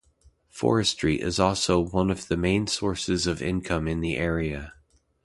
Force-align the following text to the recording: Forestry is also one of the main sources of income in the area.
Forestry 0.49 1.21
is 1.21 1.37
also 1.39 1.79
one 1.79 2.09
of 2.09 2.27
the 2.27 2.35
main 2.35 2.65
sources 2.65 3.27
of 3.27 3.39
income 3.39 3.87
in 3.87 3.99
the 4.01 4.17
area. 4.17 4.73